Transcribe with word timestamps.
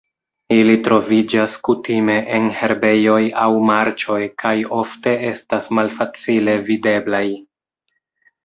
Ili 0.53 0.75
troviĝas 0.85 1.57
kutime 1.67 2.15
en 2.37 2.47
herbejoj 2.61 3.19
aŭ 3.43 3.51
marĉoj 3.71 4.19
kaj 4.45 4.55
ofte 4.79 5.15
estas 5.33 5.71
malfacile 5.81 6.57
videblaj. 6.71 7.25